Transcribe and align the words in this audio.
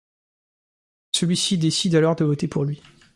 Celui-ci 1.11 1.59
décide 1.59 1.93
alors 1.93 2.15
de 2.15 2.25
voter 2.25 2.47
pour 2.47 2.65
lui. 2.65 2.81